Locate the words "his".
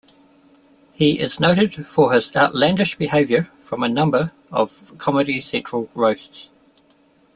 2.11-2.35